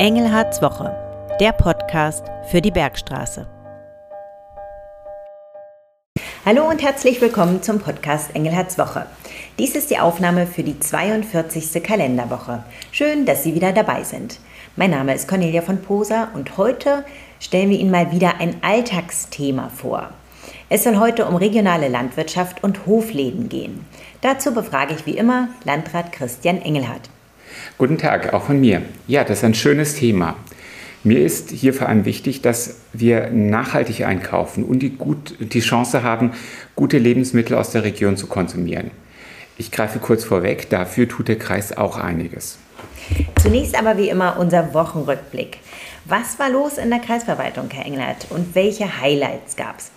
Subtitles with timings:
[0.00, 0.96] Engelhards Woche,
[1.40, 3.46] der Podcast für die Bergstraße.
[6.46, 9.04] Hallo und herzlich willkommen zum Podcast Engelhards Woche.
[9.58, 11.82] Dies ist die Aufnahme für die 42.
[11.82, 12.64] Kalenderwoche.
[12.92, 14.40] Schön, dass Sie wieder dabei sind.
[14.74, 17.04] Mein Name ist Cornelia von Poser und heute
[17.38, 20.08] stellen wir Ihnen mal wieder ein Alltagsthema vor.
[20.70, 23.84] Es soll heute um regionale Landwirtschaft und Hofläden gehen.
[24.22, 27.10] Dazu befrage ich wie immer Landrat Christian Engelhardt.
[27.80, 28.82] Guten Tag, auch von mir.
[29.06, 30.36] Ja, das ist ein schönes Thema.
[31.02, 36.02] Mir ist hier vor allem wichtig, dass wir nachhaltig einkaufen und die, gut, die Chance
[36.02, 36.32] haben,
[36.76, 38.90] gute Lebensmittel aus der Region zu konsumieren.
[39.56, 42.58] Ich greife kurz vorweg, dafür tut der Kreis auch einiges.
[43.40, 45.56] Zunächst aber wie immer unser Wochenrückblick.
[46.04, 49.90] Was war los in der Kreisverwaltung, Herr Englert, und welche Highlights gab es?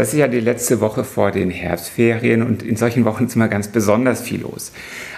[0.00, 3.48] Das ist ja die letzte Woche vor den Herbstferien und in solchen Wochen ist immer
[3.48, 4.72] ganz besonders viel los.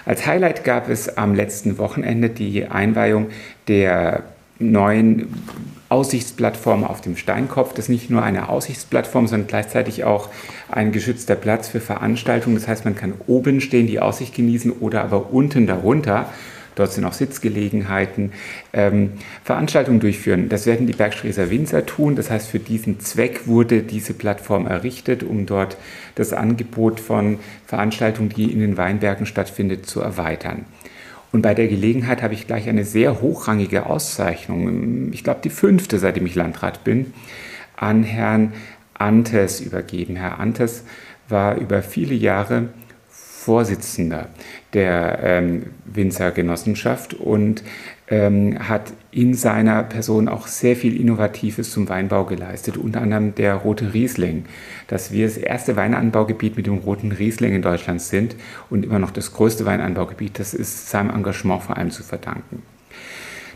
[0.05, 3.29] Als Highlight gab es am letzten Wochenende die Einweihung
[3.69, 4.25] der
[4.59, 5.33] neuen
[5.89, 7.75] Aussichtsplattform auf dem Steinkopf.
[7.75, 10.31] Das ist nicht nur eine Aussichtsplattform, sondern gleichzeitig auch
[10.69, 12.57] ein geschützter Platz für Veranstaltungen.
[12.57, 16.27] Das heißt, man kann oben stehen, die Aussicht genießen oder aber unten darunter
[16.75, 18.33] dort sind auch Sitzgelegenheiten,
[18.73, 19.13] ähm,
[19.45, 20.49] Veranstaltungen durchführen.
[20.49, 22.17] Das werden die Bergstreser Winzer tun.
[22.17, 25.77] Das heißt, für diesen Zweck wurde diese Plattform errichtet, um dort
[26.15, 30.67] das Angebot von Veranstaltungen, die in den Weinbergen stattfindet, zu erweitern.
[31.33, 35.99] Und bei der Gelegenheit habe ich gleich eine sehr hochrangige Auszeichnung, ich glaube die fünfte,
[35.99, 37.15] seitdem ich Landrat bin,
[37.75, 38.53] an Herrn
[38.95, 40.17] Antes übergeben.
[40.17, 40.85] Herr Antes
[41.29, 42.69] war über viele Jahre
[43.45, 44.29] Vorsitzender
[44.73, 47.65] der ähm, Winzergenossenschaft und
[48.09, 53.57] ähm, hat in seiner Person auch sehr viel Innovatives zum Weinbau geleistet, unter anderem der
[53.57, 54.45] Rote Riesling,
[54.87, 58.37] dass wir das erste Weinanbaugebiet mit dem Roten Riesling in Deutschland sind
[58.71, 60.39] und immer noch das größte Weinanbaugebiet.
[60.39, 62.63] Das ist seinem Engagement vor allem zu verdanken.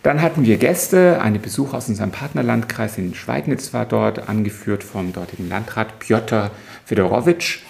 [0.02, 5.12] Dann hatten wir Gäste, eine Besuch aus unserem Partnerlandkreis in Schweidnitz war dort, angeführt vom
[5.12, 6.50] dortigen Landrat Piotr
[6.84, 7.60] Fedorowitsch.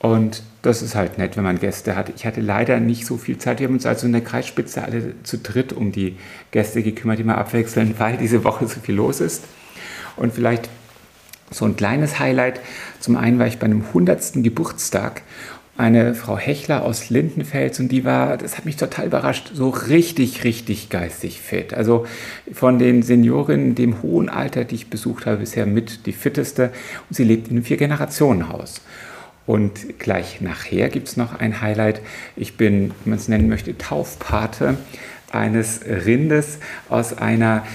[0.00, 2.12] Und das ist halt nett, wenn man Gäste hat.
[2.14, 3.60] Ich hatte leider nicht so viel Zeit.
[3.60, 6.16] Wir haben uns also in der Kreisspitze alle zu dritt um die
[6.50, 9.44] Gäste gekümmert, die mal abwechseln, weil diese Woche so viel los ist.
[10.16, 10.68] Und vielleicht
[11.50, 12.60] so ein kleines Highlight.
[13.00, 14.34] Zum einen war ich bei einem 100.
[14.34, 15.22] Geburtstag
[15.80, 20.44] eine Frau Hechler aus Lindenfels und die war, das hat mich total überrascht, so richtig,
[20.44, 21.72] richtig geistig fit.
[21.72, 22.04] Also
[22.52, 26.70] von den Seniorinnen in dem hohen Alter, die ich besucht habe, bisher mit die fitteste
[27.08, 28.82] und sie lebt in einem Vier-Generationen-Haus.
[29.50, 32.02] Und gleich nachher gibt es noch ein Highlight.
[32.36, 34.78] Ich bin, wie man es nennen möchte, Taufpate
[35.32, 37.66] eines Rindes aus einer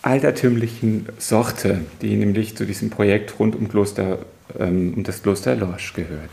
[0.00, 4.20] altertümlichen Sorte, die nämlich zu diesem Projekt rund um, Kloster,
[4.58, 6.30] ähm, um das Kloster Lorsch gehört.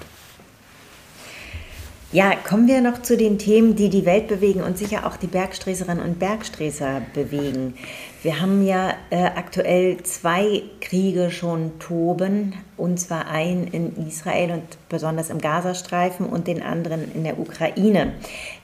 [2.13, 5.27] Ja, kommen wir noch zu den Themen, die die Welt bewegen und sicher auch die
[5.27, 7.75] Bergsträßerinnen und Bergsträßer bewegen.
[8.21, 14.63] Wir haben ja äh, aktuell zwei Kriege schon toben, und zwar einen in Israel und
[14.89, 18.11] besonders im Gazastreifen und den anderen in der Ukraine.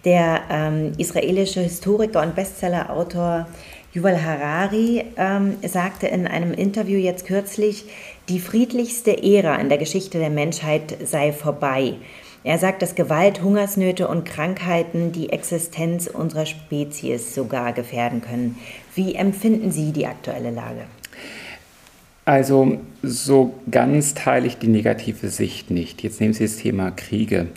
[0.03, 3.47] Der ähm, israelische Historiker und Bestsellerautor
[3.94, 7.86] Yuval Harari ähm, sagte in einem Interview jetzt kürzlich,
[8.28, 11.96] die friedlichste Ära in der Geschichte der Menschheit sei vorbei.
[12.44, 18.58] Er sagt, dass Gewalt, Hungersnöte und Krankheiten die Existenz unserer Spezies sogar gefährden können.
[18.96, 20.84] Wie empfinden Sie die aktuelle Lage?
[22.25, 26.03] Also so ganz teile ich die negative Sicht nicht.
[26.03, 27.48] Jetzt nehmen Sie das Thema Kriege.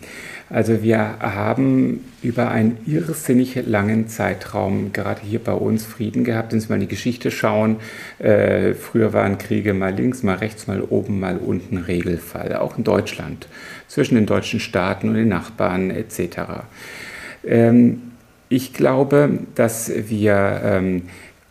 [0.51, 6.53] Also wir haben über einen irrsinnig langen Zeitraum gerade hier bei uns Frieden gehabt.
[6.53, 7.77] Wenn Sie mal in die Geschichte schauen,
[8.19, 12.83] äh, früher waren Kriege mal links, mal rechts, mal oben, mal unten Regelfall, auch in
[12.83, 13.47] Deutschland,
[13.87, 16.65] zwischen den deutschen Staaten und den Nachbarn etc.
[17.47, 18.03] Ähm,
[18.49, 21.03] ich glaube, dass wir ähm,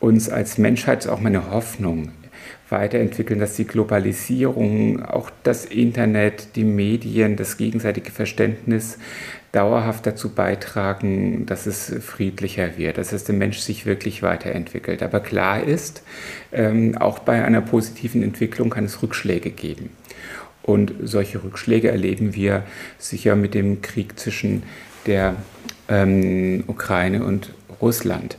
[0.02, 2.12] uns als Menschheit auch mal eine Hoffnung
[2.72, 8.98] weiterentwickeln, dass die Globalisierung, auch das Internet, die Medien, das gegenseitige Verständnis
[9.52, 15.02] dauerhaft dazu beitragen, dass es friedlicher wird, dass es der Mensch sich wirklich weiterentwickelt.
[15.02, 16.04] Aber klar ist,
[16.52, 19.90] ähm, auch bei einer positiven Entwicklung kann es Rückschläge geben.
[20.62, 22.64] Und solche Rückschläge erleben wir
[23.00, 24.64] sicher mit dem Krieg zwischen
[25.08, 25.36] der
[25.88, 28.38] ähm, Ukraine und Russland.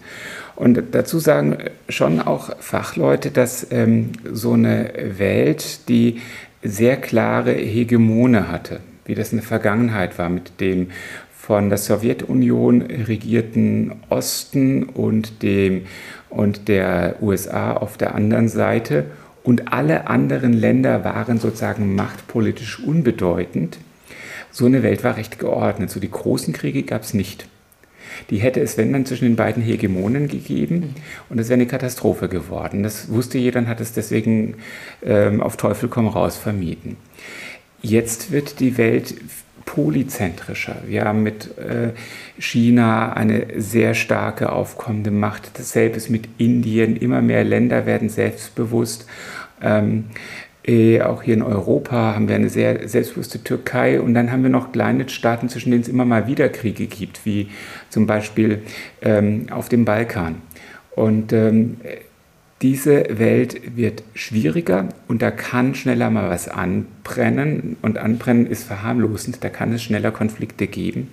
[0.60, 1.56] Und dazu sagen
[1.88, 6.20] schon auch Fachleute, dass ähm, so eine Welt, die
[6.62, 10.88] sehr klare Hegemone hatte, wie das in der Vergangenheit war mit dem
[11.32, 15.86] von der Sowjetunion regierten Osten und, dem,
[16.28, 19.06] und der USA auf der anderen Seite
[19.42, 23.78] und alle anderen Länder waren sozusagen machtpolitisch unbedeutend.
[24.50, 25.88] So eine Welt war recht geordnet.
[25.88, 27.48] So die großen Kriege gab es nicht.
[28.28, 30.94] Die hätte es, wenn dann, zwischen den beiden Hegemonen gegeben mhm.
[31.30, 32.82] und es wäre eine Katastrophe geworden.
[32.82, 34.56] Das wusste jeder und hat es deswegen
[35.02, 36.96] ähm, auf Teufel komm raus vermieden.
[37.82, 39.14] Jetzt wird die Welt
[39.64, 40.76] polyzentrischer.
[40.86, 41.92] Wir haben mit äh,
[42.38, 45.58] China eine sehr starke aufkommende Macht.
[45.58, 46.96] Dasselbe ist mit Indien.
[46.96, 49.06] Immer mehr Länder werden selbstbewusst.
[49.62, 50.06] Ähm,
[50.66, 54.50] äh, auch hier in Europa haben wir eine sehr selbstbewusste Türkei und dann haben wir
[54.50, 57.48] noch kleine Staaten, zwischen denen es immer mal wieder Kriege gibt, wie
[57.90, 58.62] zum Beispiel
[59.02, 60.36] ähm, auf dem Balkan.
[60.96, 61.76] Und ähm,
[62.62, 69.42] diese Welt wird schwieriger und da kann schneller mal was anbrennen und anbrennen ist verharmlosend,
[69.42, 71.08] da kann es schneller Konflikte geben.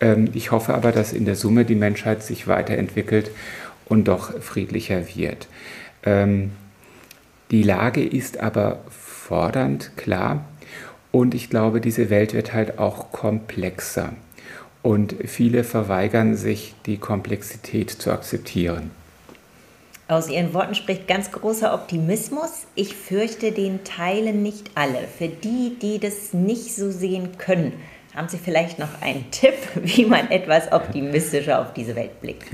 [0.00, 3.30] Ähm, ich hoffe aber, dass in der Summe die Menschheit sich weiterentwickelt
[3.86, 5.48] und doch friedlicher wird.
[6.04, 6.50] Ähm,
[7.50, 10.44] die Lage ist aber fordernd, klar,
[11.10, 14.12] und ich glaube, diese Welt wird halt auch komplexer.
[14.82, 18.90] Und viele verweigern sich, die Komplexität zu akzeptieren.
[20.10, 22.66] Aus Ihren Worten spricht ganz großer Optimismus.
[22.74, 25.06] Ich fürchte, den teilen nicht alle.
[25.18, 27.74] Für die, die das nicht so sehen können,
[28.18, 32.48] haben Sie vielleicht noch einen Tipp, wie man etwas optimistischer auf diese Welt blickt?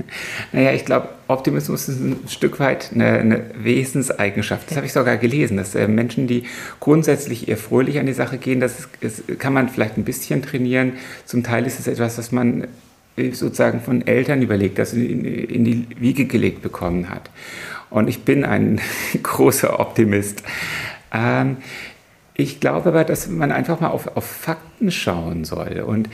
[0.51, 4.69] Naja, ich glaube, Optimismus ist ein Stück weit eine, eine Wesenseigenschaft.
[4.69, 6.43] Das habe ich sogar gelesen, dass äh, Menschen, die
[6.79, 10.43] grundsätzlich eher fröhlich an die Sache gehen, das, ist, das kann man vielleicht ein bisschen
[10.43, 10.93] trainieren.
[11.25, 12.67] Zum Teil ist es etwas, was man
[13.17, 17.31] sozusagen von Eltern überlegt, das in, in die Wiege gelegt bekommen hat.
[17.89, 18.81] Und ich bin ein
[19.23, 20.43] großer Optimist.
[21.11, 21.57] Ähm,
[22.37, 25.83] ich glaube aber, dass man einfach mal auf, auf Fakten schauen soll.
[25.85, 26.09] Und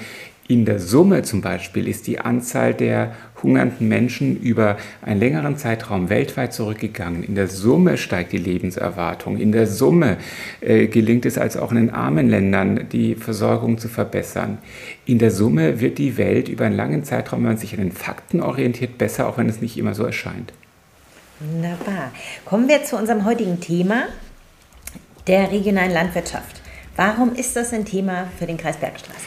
[0.47, 6.09] in der Summe zum Beispiel ist die Anzahl der hungernden Menschen über einen längeren Zeitraum
[6.09, 7.23] weltweit zurückgegangen.
[7.23, 9.37] In der Summe steigt die Lebenserwartung.
[9.37, 10.17] In der Summe
[10.59, 14.57] äh, gelingt es also auch in den armen Ländern, die Versorgung zu verbessern.
[15.05, 17.93] In der Summe wird die Welt über einen langen Zeitraum, wenn man sich an den
[17.93, 20.53] Fakten orientiert, besser, auch wenn es nicht immer so erscheint.
[21.39, 22.11] Wunderbar.
[22.45, 24.03] Kommen wir zu unserem heutigen Thema,
[25.27, 26.61] der regionalen Landwirtschaft.
[26.95, 29.25] Warum ist das ein Thema für den Kreis Bergstraße?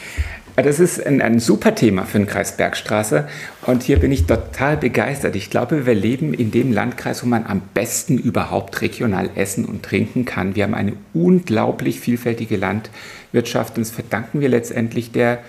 [0.57, 3.27] Das ist ein, ein, super Thema für den Kreis Bergstraße
[3.67, 5.35] und hier bin ich total begeistert.
[5.35, 9.83] Ich glaube, wir leben in dem Landkreis, wo man am besten überhaupt regional essen und
[9.83, 10.55] trinken kann.
[10.55, 15.41] Wir haben eine unglaublich vielfältige Landwirtschaft und das verdanken wir letztendlich der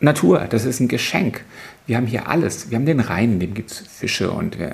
[0.00, 0.46] Natur.
[0.48, 1.42] Das ist ein Geschenk.
[1.90, 2.70] Wir haben hier alles.
[2.70, 4.70] Wir haben den Rhein, in dem gibt es Fische und äh,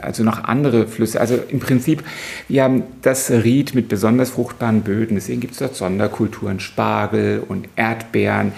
[0.00, 1.20] also noch andere Flüsse.
[1.20, 2.04] Also im Prinzip,
[2.46, 5.16] wir haben das Ried mit besonders fruchtbaren Böden.
[5.16, 8.52] Deswegen gibt es dort Sonderkulturen, Spargel und Erdbeeren.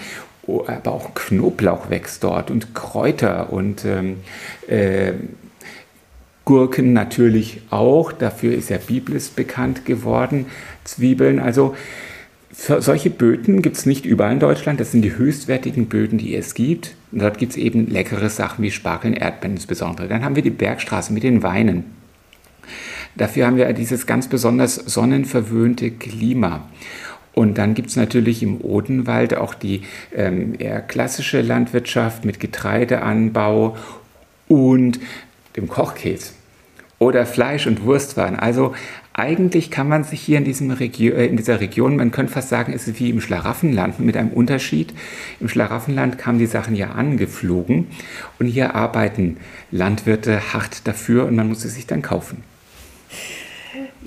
[0.45, 4.17] Aber auch Knoblauch wächst dort und Kräuter und ähm,
[4.67, 5.13] äh,
[6.45, 8.11] Gurken natürlich auch.
[8.11, 10.45] Dafür ist ja Biblis bekannt geworden.
[10.83, 11.39] Zwiebeln.
[11.39, 11.75] Also
[12.55, 14.79] solche Böden gibt es nicht überall in Deutschland.
[14.79, 16.95] Das sind die höchstwertigen Böden, die es gibt.
[17.11, 20.07] Und dort gibt es eben leckere Sachen wie Spargeln, Erdbeeren insbesondere.
[20.07, 21.85] Dann haben wir die Bergstraße mit den Weinen.
[23.15, 26.67] Dafür haben wir dieses ganz besonders sonnenverwöhnte Klima.
[27.33, 29.81] Und dann gibt es natürlich im Odenwald auch die
[30.15, 33.75] ähm, eher klassische Landwirtschaft mit Getreideanbau
[34.47, 34.99] und
[35.55, 36.33] dem Kochkäse
[36.99, 38.35] oder Fleisch- und Wurstwaren.
[38.35, 38.75] Also
[39.13, 42.49] eigentlich kann man sich hier in, diesem Regio äh, in dieser Region, man könnte fast
[42.49, 44.93] sagen, es ist wie im Schlaraffenland mit einem Unterschied.
[45.39, 47.87] Im Schlaraffenland kamen die Sachen ja angeflogen
[48.39, 49.37] und hier arbeiten
[49.71, 52.43] Landwirte hart dafür und man muss es sich dann kaufen.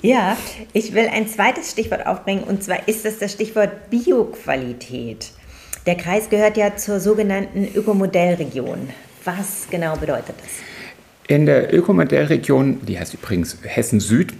[0.01, 0.37] Ja,
[0.73, 5.31] ich will ein zweites Stichwort aufbringen und zwar ist das das Stichwort Bioqualität.
[5.85, 8.89] Der Kreis gehört ja zur sogenannten Ökomodellregion.
[9.23, 10.76] Was genau bedeutet das?
[11.27, 14.33] In der Ökomodellregion, die heißt übrigens Hessen Süd,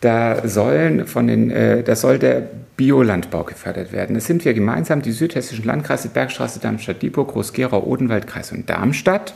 [0.00, 2.42] da, sollen von den, äh, da soll der
[2.76, 4.14] Biolandbau gefördert werden.
[4.14, 9.34] Das sind wir gemeinsam, die südhessischen Landkreise Bergstraße, Darmstadt-Dieburg, Groß-Gerau, Odenwald, Kreis und Darmstadt.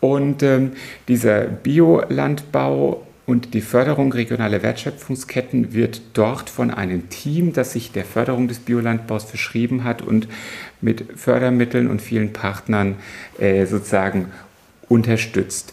[0.00, 0.72] Und ähm,
[1.08, 8.04] dieser Biolandbau und die Förderung regionaler Wertschöpfungsketten wird dort von einem Team, das sich der
[8.04, 10.28] Förderung des Biolandbaus verschrieben hat und
[10.80, 12.96] mit Fördermitteln und vielen Partnern
[13.38, 14.26] äh, sozusagen
[14.88, 15.72] unterstützt.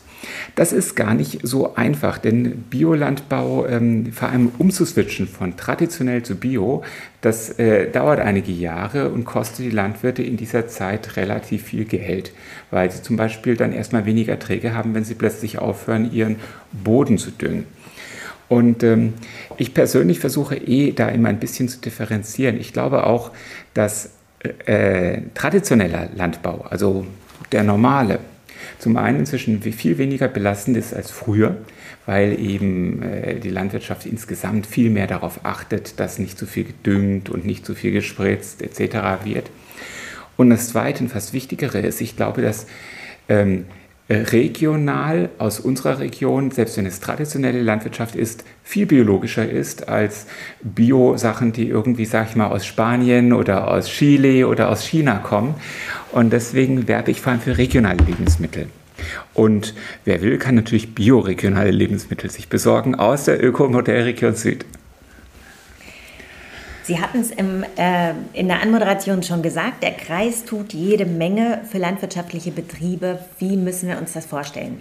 [0.56, 6.36] Das ist gar nicht so einfach, denn Biolandbau, ähm, vor allem umzuswitchen von traditionell zu
[6.36, 6.84] Bio,
[7.22, 12.32] das äh, dauert einige Jahre und kostet die Landwirte in dieser Zeit relativ viel Geld,
[12.72, 16.38] weil sie zum Beispiel dann erstmal weniger Erträge haben, wenn sie plötzlich aufhören, ihren
[16.72, 17.66] Boden zu düngen.
[18.48, 19.14] Und ähm,
[19.58, 22.60] ich persönlich versuche eh da immer ein bisschen zu differenzieren.
[22.60, 23.32] Ich glaube auch,
[23.74, 24.12] dass
[24.66, 27.08] äh, traditioneller Landbau, also
[27.52, 28.20] der normale,
[28.80, 31.58] zum einen inzwischen viel weniger belastend ist als früher,
[32.06, 37.30] weil eben äh, die Landwirtschaft insgesamt viel mehr darauf achtet, dass nicht zu viel gedüngt
[37.30, 39.26] und nicht zu viel gespritzt etc.
[39.26, 39.50] wird.
[40.38, 42.68] Und das Zweite und fast Wichtigere ist, ich glaube, dass
[43.30, 43.66] ähm,
[44.10, 50.28] regional aus unserer Region, selbst wenn es traditionelle Landwirtschaft ist, viel biologischer ist als
[50.62, 55.56] Bio-Sachen, die irgendwie, sag ich mal, aus Spanien oder aus Chile oder aus China kommen.
[56.12, 58.68] Und deswegen werbe ich vor allem für regionale Lebensmittel.
[59.34, 59.74] Und
[60.06, 64.66] wer will, kann natürlich bioregionale Lebensmittel sich besorgen aus der Ökomodellregion Süd.
[66.86, 71.80] Sie hatten es äh, in der Anmoderation schon gesagt, der Kreis tut jede Menge für
[71.80, 73.18] landwirtschaftliche Betriebe.
[73.40, 74.78] Wie müssen wir uns das vorstellen?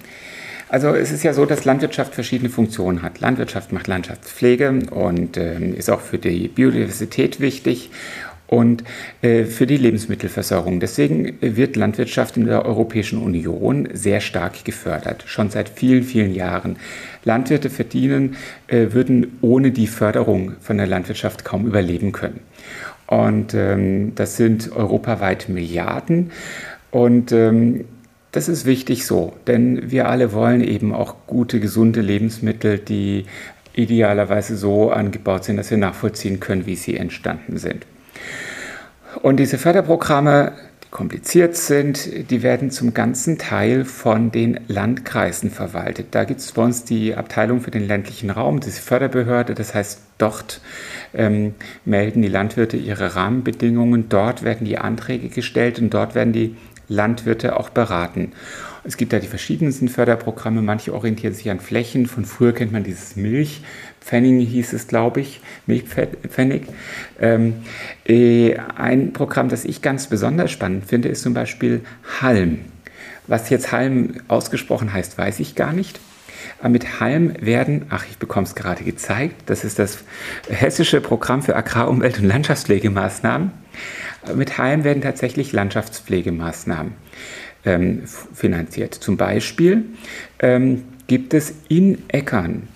[0.69, 3.21] Also es ist ja so, dass Landwirtschaft verschiedene Funktionen hat.
[3.21, 7.91] Landwirtschaft macht Landschaftspflege und äh, ist auch für die Biodiversität wichtig
[8.55, 8.85] und
[9.21, 10.79] äh, für die Lebensmittelversorgung.
[10.79, 16.77] Deswegen wird Landwirtschaft in der Europäischen Union sehr stark gefördert, schon seit vielen, vielen Jahren.
[17.25, 18.37] Landwirte verdienen,
[18.69, 22.41] äh, würden ohne die Förderung von der Landwirtschaft kaum überleben können.
[23.09, 26.31] Und ähm, das sind europaweit Milliarden.
[26.93, 27.87] Und ähm,
[28.31, 33.27] das ist wichtig so, denn wir alle wollen eben auch gute, gesunde Lebensmittel, die
[33.75, 37.85] idealerweise so angebaut sind, dass wir nachvollziehen können, wie sie entstanden sind.
[39.23, 40.52] Und diese Förderprogramme,
[40.85, 46.09] die kompliziert sind, die werden zum ganzen Teil von den Landkreisen verwaltet.
[46.12, 49.54] Da gibt es bei uns die Abteilung für den ländlichen Raum, diese Förderbehörde.
[49.54, 50.61] Das heißt, dort
[51.14, 51.54] ähm,
[51.85, 56.56] melden die Landwirte ihre Rahmenbedingungen, dort werden die Anträge gestellt und dort werden die
[56.88, 58.33] Landwirte auch beraten.
[58.87, 62.04] Es gibt da die verschiedensten Förderprogramme, manche orientieren sich an Flächen.
[62.04, 63.62] Von früher kennt man dieses Milch,
[64.05, 66.65] Pfennig hieß es, glaube ich, Milchpfennig.
[67.19, 67.55] Ähm,
[68.05, 71.81] äh, ein Programm, das ich ganz besonders spannend finde, ist zum Beispiel
[72.21, 72.61] Halm.
[73.27, 75.99] Was jetzt Halm ausgesprochen heißt, weiß ich gar nicht.
[76.59, 80.05] Aber mit Halm werden, ach, ich bekomme es gerade gezeigt, das ist das
[80.51, 83.53] hessische Programm für Agrar-, Umwelt- und Landschaftspflegemaßnahmen.
[84.35, 86.93] Mit Halm werden tatsächlich Landschaftspflegemaßnahmen
[87.65, 88.03] ähm,
[88.35, 88.95] finanziert.
[88.95, 89.85] Zum Beispiel
[90.41, 92.69] ähm, gibt es in Äckern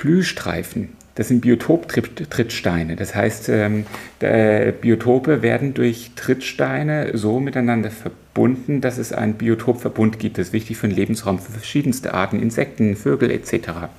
[0.00, 0.88] Blühstreifen.
[1.14, 2.96] Das sind Biotop-Trittsteine.
[2.96, 3.84] Das heißt, ähm,
[4.18, 10.38] Biotope werden durch Trittsteine so miteinander verbunden, dass es einen Biotopverbund gibt.
[10.38, 13.90] Das ist wichtig für den Lebensraum für verschiedenste Arten, Insekten, Vögel etc.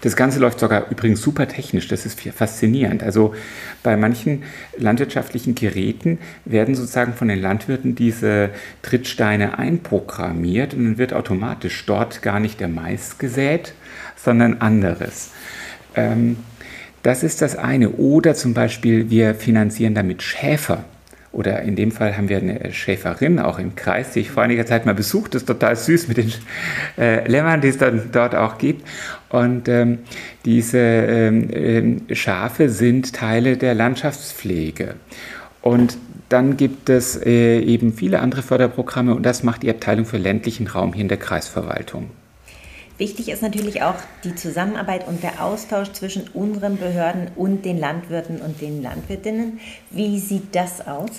[0.00, 3.02] Das Ganze läuft sogar übrigens super technisch, das ist faszinierend.
[3.02, 3.34] Also
[3.82, 4.44] bei manchen
[4.76, 8.50] landwirtschaftlichen Geräten werden sozusagen von den Landwirten diese
[8.82, 13.74] Trittsteine einprogrammiert und dann wird automatisch dort gar nicht der Mais gesät,
[14.22, 15.30] sondern anderes.
[15.94, 16.36] Ähm,
[17.02, 17.90] das ist das eine.
[17.90, 20.84] Oder zum Beispiel, wir finanzieren damit Schäfer.
[21.30, 24.66] Oder in dem Fall haben wir eine Schäferin auch im Kreis, die ich vor einiger
[24.66, 25.34] Zeit mal besucht.
[25.34, 26.32] Das ist total süß mit den
[26.96, 28.86] äh, Lämmern, die es dann dort auch gibt.
[29.28, 29.98] Und ähm,
[30.44, 34.94] diese ähm, äh, Schafe sind Teile der Landschaftspflege.
[35.60, 35.98] Und
[36.28, 40.66] dann gibt es äh, eben viele andere Förderprogramme und das macht die Abteilung für ländlichen
[40.66, 42.10] Raum hier in der Kreisverwaltung.
[42.98, 48.40] Wichtig ist natürlich auch die Zusammenarbeit und der Austausch zwischen unseren Behörden und den Landwirten
[48.40, 49.60] und den Landwirtinnen.
[49.90, 51.10] Wie sieht das aus?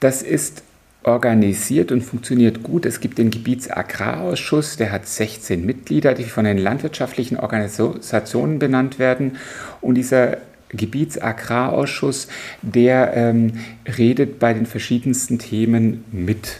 [0.00, 0.64] Das ist
[1.04, 2.84] organisiert und funktioniert gut.
[2.84, 9.36] Es gibt den Gebietsagrarausschuss, der hat 16 Mitglieder, die von den landwirtschaftlichen Organisationen benannt werden.
[9.80, 10.38] Und dieser
[10.70, 12.26] Gebietsagrarausschuss,
[12.62, 13.60] der ähm,
[13.96, 16.58] redet bei den verschiedensten Themen mit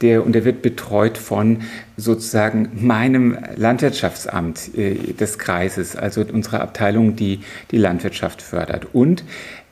[0.00, 1.62] der, und der wird betreut von
[1.96, 7.40] sozusagen meinem Landwirtschaftsamt äh, des Kreises, also unserer Abteilung, die
[7.70, 8.86] die Landwirtschaft fördert.
[8.92, 9.24] Und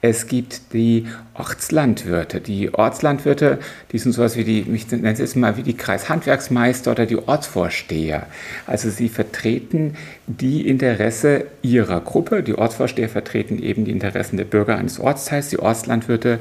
[0.02, 2.40] es gibt die Ortslandwirte.
[2.40, 3.58] Die Ortslandwirte,
[3.92, 8.26] die sind sowas wie die, ich nenne es mal wie die Kreishandwerksmeister oder die Ortsvorsteher.
[8.66, 12.42] Also sie vertreten die Interesse ihrer Gruppe.
[12.42, 15.48] Die Ortsvorsteher vertreten eben die Interessen der Bürger eines Ortsteils.
[15.48, 16.40] Die Ortslandwirte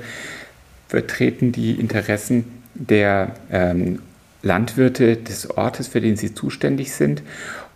[0.96, 4.02] vertreten die Interessen der ähm,
[4.44, 7.22] Landwirte des Ortes, für den sie zuständig sind.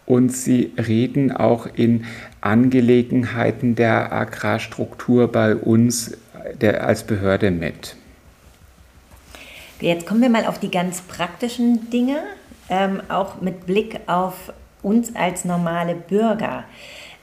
[0.05, 2.05] Und sie reden auch in
[2.39, 6.17] Angelegenheiten der Agrarstruktur bei uns
[6.61, 7.97] der, als Behörde mit.
[9.81, 12.19] Jetzt kommen wir mal auf die ganz praktischen Dinge,
[12.69, 16.63] ähm, auch mit Blick auf uns als normale Bürger.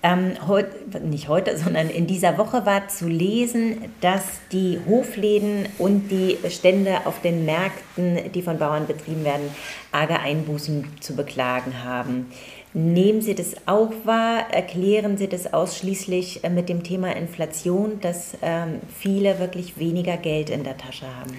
[0.03, 0.67] Ähm, heut,
[1.03, 4.23] nicht heute, sondern in dieser Woche war zu lesen, dass
[4.53, 9.51] die Hofläden und die Stände auf den Märkten, die von Bauern betrieben werden,
[9.93, 12.27] arge Einbußen zu beklagen haben.
[12.79, 14.53] Nehmen Sie das auch wahr?
[14.53, 20.51] Erklären Sie das ausschließlich äh, mit dem Thema Inflation, dass ähm, viele wirklich weniger Geld
[20.51, 21.33] in der Tasche haben?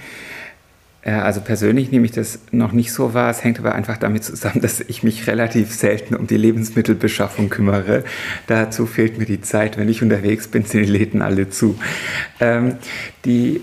[1.03, 3.29] Also persönlich nehme ich das noch nicht so wahr.
[3.29, 8.03] Es hängt aber einfach damit zusammen, dass ich mich relativ selten um die Lebensmittelbeschaffung kümmere.
[8.47, 9.77] Dazu fehlt mir die Zeit.
[9.77, 11.79] Wenn ich unterwegs bin, sind die Läden alle zu.
[12.39, 12.75] Ähm,
[13.25, 13.61] die,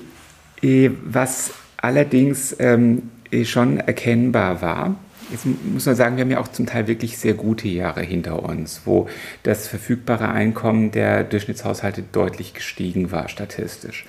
[0.63, 3.11] eh, was allerdings ähm,
[3.45, 4.97] schon erkennbar war.
[5.31, 8.43] Jetzt muss man sagen, wir haben ja auch zum Teil wirklich sehr gute Jahre hinter
[8.43, 9.09] uns, wo
[9.43, 14.07] das verfügbare Einkommen der Durchschnittshaushalte deutlich gestiegen war, statistisch.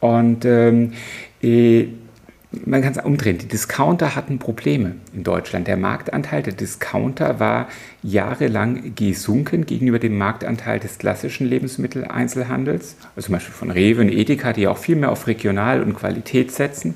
[0.00, 0.92] Und ähm,
[1.42, 1.88] äh,
[2.64, 5.66] man kann es umdrehen, die Discounter hatten Probleme in Deutschland.
[5.66, 7.68] Der Marktanteil der Discounter war
[8.02, 14.52] jahrelang gesunken gegenüber dem Marktanteil des klassischen Lebensmitteleinzelhandels, also zum Beispiel von Rewe und Edeka,
[14.52, 16.94] die auch viel mehr auf Regional und Qualität setzen.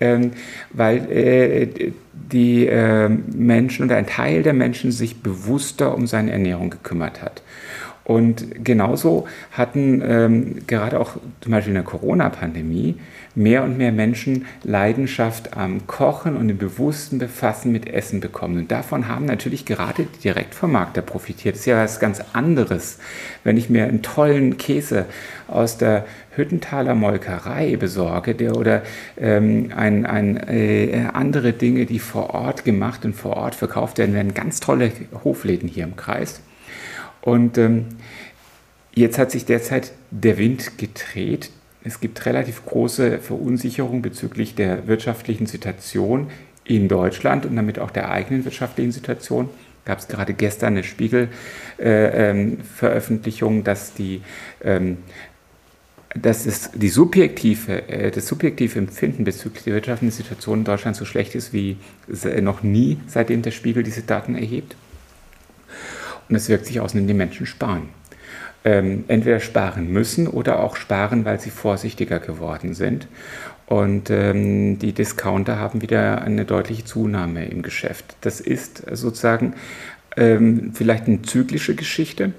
[0.00, 0.32] Ähm,
[0.70, 6.70] weil äh, die äh, Menschen oder ein Teil der Menschen sich bewusster um seine Ernährung
[6.70, 7.42] gekümmert hat.
[8.08, 12.94] Und genauso hatten ähm, gerade auch zum Beispiel in der Corona-Pandemie
[13.34, 18.56] mehr und mehr Menschen Leidenschaft am Kochen und im bewussten Befassen mit Essen bekommen.
[18.60, 21.56] Und davon haben natürlich gerade die Direktvermarkter profitiert.
[21.56, 22.98] Das ist ja was ganz anderes,
[23.44, 25.04] wenn ich mir einen tollen Käse
[25.46, 28.84] aus der Hüttenthaler Molkerei besorge der, oder
[29.18, 34.14] ähm, ein, ein, äh, andere Dinge, die vor Ort gemacht und vor Ort verkauft werden,
[34.14, 34.92] werden ganz tolle
[35.24, 36.40] Hofläden hier im Kreis.
[37.28, 37.84] Und ähm,
[38.94, 41.50] jetzt hat sich derzeit der Wind gedreht.
[41.84, 46.28] Es gibt relativ große Verunsicherung bezüglich der wirtschaftlichen Situation
[46.64, 49.50] in Deutschland und damit auch der eigenen wirtschaftlichen Situation.
[49.84, 54.22] Gab es gerade gestern eine Spiegel-Veröffentlichung, äh, ähm, dass die
[54.64, 54.96] ähm,
[56.14, 61.04] dass es die subjektive, äh, das subjektive Empfinden bezüglich der wirtschaftlichen Situation in Deutschland so
[61.04, 61.76] schlecht ist wie
[62.40, 64.74] noch nie, seitdem der Spiegel diese Daten erhebt.
[66.28, 67.88] Und es wirkt sich aus, wenn die Menschen sparen
[68.64, 73.08] ähm, entweder sparen müssen oder auch sparen, weil sie vorsichtiger geworden sind.
[73.66, 78.16] Und ähm, die Discounter haben wieder eine deutliche Zunahme im Geschäft.
[78.22, 79.54] Das ist sozusagen
[80.16, 82.32] ähm, vielleicht eine zyklische Geschichte.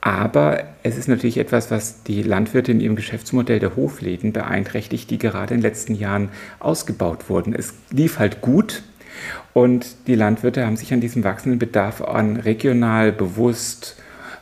[0.00, 5.18] Aber es ist natürlich etwas, was die Landwirte in ihrem Geschäftsmodell der Hofläden beeinträchtigt, die
[5.18, 7.54] gerade in den letzten Jahren ausgebaut wurden.
[7.54, 8.82] Es lief halt gut
[9.54, 13.96] und die Landwirte haben sich an diesem wachsenden Bedarf an regional bewusst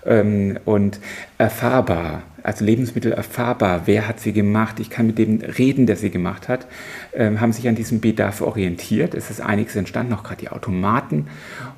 [0.04, 0.98] ähm, und
[1.38, 6.10] erfahrbar, also Lebensmittel erfahrbar, wer hat sie gemacht, ich kann mit dem reden, der sie
[6.10, 6.66] gemacht hat,
[7.14, 9.14] ähm, haben sich an diesem Bedarf orientiert.
[9.14, 11.28] Es ist einiges entstanden, auch gerade die Automaten.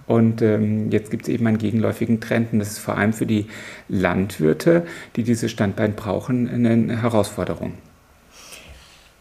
[0.06, 3.26] Und ähm, jetzt gibt es eben einen gegenläufigen Trend und das ist vor allem für
[3.26, 3.46] die
[3.88, 7.74] Landwirte, die dieses Standbein brauchen, eine Herausforderung.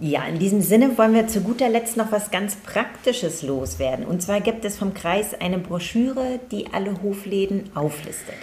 [0.06, 4.06] Ja, in diesem Sinne wollen wir zu guter Letzt noch was ganz Praktisches loswerden.
[4.06, 8.36] Und zwar gibt es vom Kreis eine Broschüre, die alle Hofläden auflistet.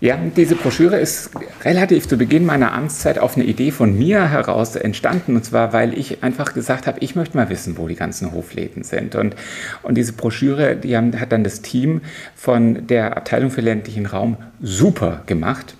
[0.00, 1.30] Ja, diese Broschüre ist
[1.64, 5.36] relativ zu Beginn meiner Amtszeit auf eine Idee von mir heraus entstanden.
[5.36, 8.82] Und zwar, weil ich einfach gesagt habe, ich möchte mal wissen, wo die ganzen Hofläden
[8.82, 9.14] sind.
[9.14, 9.34] Und,
[9.82, 12.02] und diese Broschüre, die haben, hat dann das Team
[12.36, 15.74] von der Abteilung für ländlichen Raum super gemacht,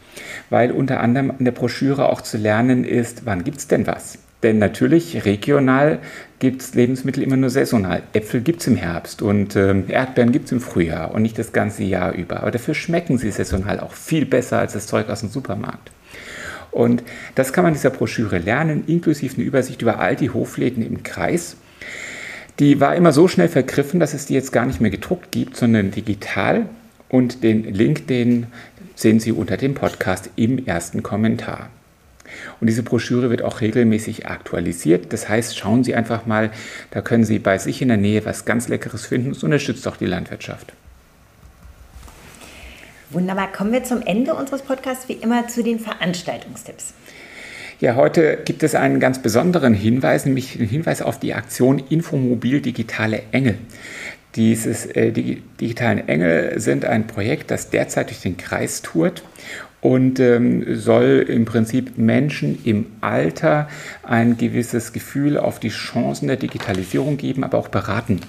[0.49, 4.17] weil unter anderem in der Broschüre auch zu lernen ist, wann gibt es denn was?
[4.43, 5.99] Denn natürlich, regional
[6.39, 8.03] gibt es Lebensmittel immer nur saisonal.
[8.13, 11.53] Äpfel gibt es im Herbst und ähm, Erdbeeren gibt es im Frühjahr und nicht das
[11.53, 12.41] ganze Jahr über.
[12.41, 15.91] Aber dafür schmecken sie saisonal auch viel besser als das Zeug aus dem Supermarkt.
[16.71, 17.03] Und
[17.35, 21.03] das kann man in dieser Broschüre lernen, inklusive eine Übersicht über all die Hofläden im
[21.03, 21.57] Kreis.
[22.61, 25.57] Die war immer so schnell vergriffen, dass es die jetzt gar nicht mehr gedruckt gibt,
[25.57, 26.67] sondern digital.
[27.09, 28.47] Und den Link, den
[28.95, 31.71] sehen Sie unter dem Podcast im ersten Kommentar.
[32.61, 35.13] Und diese Broschüre wird auch regelmäßig aktualisiert.
[35.13, 36.51] Das heißt, schauen Sie einfach mal,
[36.91, 39.31] da können Sie bei sich in der Nähe was ganz Leckeres finden.
[39.31, 40.73] Es unterstützt auch die Landwirtschaft.
[43.11, 43.51] Wunderbar.
[43.53, 46.93] Kommen wir zum Ende unseres Podcasts wie immer zu den Veranstaltungstipps.
[47.81, 52.61] Ja, heute gibt es einen ganz besonderen Hinweis, nämlich den Hinweis auf die Aktion Infomobil
[52.61, 53.57] Digitale Engel.
[54.35, 59.23] Dieses äh, die digitalen Engel sind ein Projekt, das derzeit durch den Kreis tourt
[59.81, 63.69] und ähm, soll im Prinzip Menschen im Alter
[64.03, 68.21] ein gewisses Gefühl auf die Chancen der Digitalisierung geben, aber auch beraten.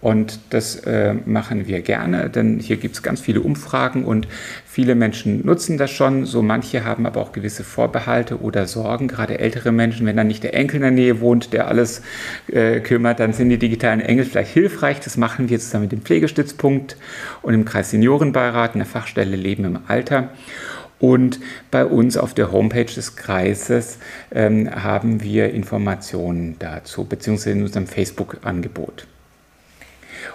[0.00, 4.28] Und das äh, machen wir gerne, denn hier gibt es ganz viele Umfragen und
[4.66, 6.26] viele Menschen nutzen das schon.
[6.26, 10.44] So manche haben aber auch gewisse Vorbehalte oder Sorgen, gerade ältere Menschen, wenn dann nicht
[10.44, 12.02] der Enkel in der Nähe wohnt, der alles
[12.52, 15.00] äh, kümmert, dann sind die digitalen Engel vielleicht hilfreich.
[15.00, 16.96] Das machen wir zusammen mit dem Pflegestützpunkt
[17.42, 20.30] und im Kreis Seniorenbeirat in der Fachstelle Leben im Alter.
[20.98, 23.98] Und bei uns auf der Homepage des Kreises
[24.32, 29.06] ähm, haben wir Informationen dazu, beziehungsweise in unserem Facebook-Angebot.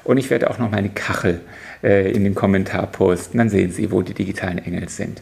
[0.04, 1.42] Und ich werde auch noch meine Kachel
[1.84, 5.22] äh, in den Kommentar posten, dann sehen Sie, wo die digitalen Engel sind.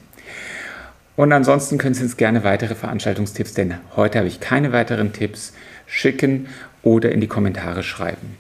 [1.16, 5.54] Und ansonsten können Sie uns gerne weitere Veranstaltungstipps, denn heute habe ich keine weiteren Tipps,
[5.86, 6.48] schicken
[6.82, 8.38] oder in die Kommentare schreiben.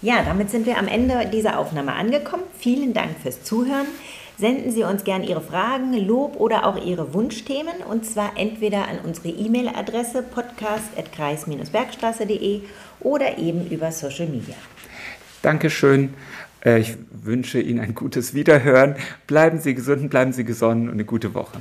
[0.00, 2.42] Ja, damit sind wir am Ende dieser Aufnahme angekommen.
[2.58, 3.86] Vielen Dank fürs Zuhören.
[4.36, 8.98] Senden Sie uns gern Ihre Fragen, Lob oder auch Ihre Wunschthemen und zwar entweder an
[9.04, 12.62] unsere E-Mail-Adresse podcast.kreis-bergstraße.de
[13.00, 14.56] oder eben über Social Media.
[15.42, 16.14] Dankeschön.
[16.64, 18.96] Äh, ich wünsche Ihnen ein gutes Wiederhören.
[19.26, 21.60] Bleiben Sie gesund, bleiben Sie gesonnen und eine gute Woche.